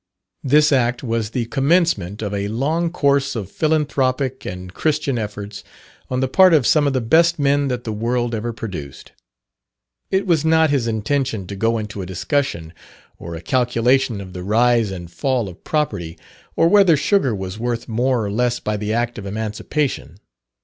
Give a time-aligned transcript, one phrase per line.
[0.43, 5.63] This act was the commencement of a long course of philanthropic and Christian efforts
[6.09, 9.11] on the part of some of the best men that the world ever produced.
[10.09, 12.73] It was not his intention to go into a discussion
[13.19, 16.17] or a calculation of the rise and fall of property,
[16.55, 20.17] or whether sugar was worth more or less by the act of emancipation.